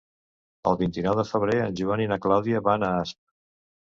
[0.71, 3.21] El vint-i-nou de febrer en Joan i na Clàudia van a Asp.